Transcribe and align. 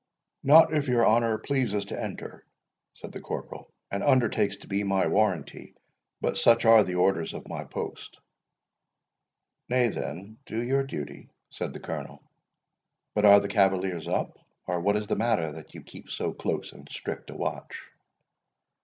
"Not 0.41 0.73
if 0.73 0.87
your 0.87 1.05
honour 1.05 1.37
pleases 1.37 1.85
to 1.85 2.01
enter," 2.03 2.43
said 2.95 3.11
the 3.11 3.21
corporal, 3.21 3.71
"and 3.91 4.01
undertakes 4.01 4.55
to 4.55 4.67
be 4.67 4.83
my 4.83 5.05
warranty; 5.05 5.75
but 6.19 6.39
such 6.39 6.65
are 6.65 6.83
the 6.83 6.95
orders 6.95 7.35
of 7.35 7.47
my 7.47 7.65
post." 7.65 8.17
"Nay, 9.69 9.89
then, 9.89 10.39
do 10.47 10.59
your 10.59 10.81
duty," 10.81 11.29
said 11.51 11.73
the 11.73 11.79
Colonel; 11.79 12.23
"but 13.13 13.25
are 13.25 13.39
the 13.39 13.47
cavaliers 13.47 14.07
up, 14.07 14.39
or 14.65 14.79
what 14.81 14.97
is 14.97 15.05
the 15.05 15.15
matter, 15.15 15.51
that 15.51 15.75
you 15.75 15.83
keep 15.83 16.09
so 16.09 16.33
close 16.33 16.71
and 16.73 16.89
strict 16.89 17.29
a 17.29 17.35
watch?" 17.35 17.91